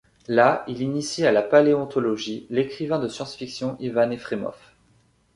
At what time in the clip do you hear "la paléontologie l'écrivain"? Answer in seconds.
1.31-2.97